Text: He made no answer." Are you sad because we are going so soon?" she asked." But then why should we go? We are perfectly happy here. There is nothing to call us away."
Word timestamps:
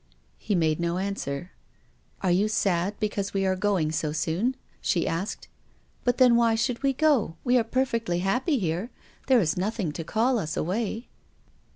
He 0.39 0.55
made 0.55 0.79
no 0.79 0.97
answer." 0.97 1.51
Are 2.23 2.31
you 2.31 2.47
sad 2.47 2.99
because 2.99 3.35
we 3.35 3.45
are 3.45 3.55
going 3.55 3.91
so 3.91 4.11
soon?" 4.11 4.55
she 4.81 5.07
asked." 5.07 5.47
But 6.05 6.17
then 6.17 6.35
why 6.35 6.55
should 6.55 6.81
we 6.81 6.91
go? 6.91 7.35
We 7.43 7.55
are 7.59 7.63
perfectly 7.63 8.17
happy 8.21 8.57
here. 8.57 8.89
There 9.27 9.39
is 9.39 9.55
nothing 9.57 9.91
to 9.91 10.03
call 10.03 10.39
us 10.39 10.57
away." 10.57 11.07